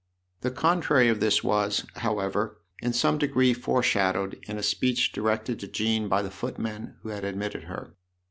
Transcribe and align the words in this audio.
The 0.39 0.49
contrary 0.49 1.09
of 1.09 1.19
this 1.19 1.43
was, 1.43 1.85
however, 1.97 2.59
in 2.81 2.91
some 2.91 3.19
degree 3.19 3.53
foreshadowed 3.53 4.39
in 4.47 4.57
a 4.57 4.63
speech 4.63 5.11
directed 5.11 5.59
to 5.59 5.67
Jean 5.67 6.07
by 6.07 6.23
the 6.23 6.31
footman 6.31 6.95
who 7.03 7.09
had 7.09 7.23
admitted 7.23 7.65
her. 7.65 7.93